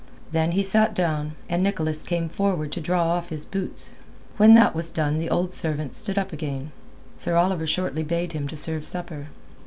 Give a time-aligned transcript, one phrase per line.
[0.31, 3.91] Then he sat down, and Nicholas came forward to draw off his boots.
[4.37, 6.71] When that was done and the old servant stood up again,
[7.15, 9.27] Sir Oliver shortly bade him to serve supper.